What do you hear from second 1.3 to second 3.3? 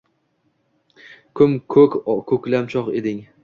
Ko‘m-ko‘k ko‘klam chog‘ eding.